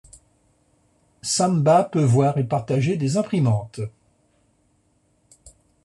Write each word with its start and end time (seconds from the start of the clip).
Samba 1.21 1.83
peut 1.83 2.01
voir 2.03 2.39
et 2.39 2.43
partager 2.43 2.97
des 2.97 3.17
imprimantes. 3.17 3.81